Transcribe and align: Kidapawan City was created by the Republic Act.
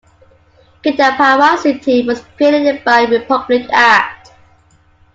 Kidapawan 0.83 1.59
City 1.59 2.01
was 2.03 2.23
created 2.35 2.83
by 2.83 3.05
the 3.05 3.19
Republic 3.19 3.67
Act. 3.71 4.31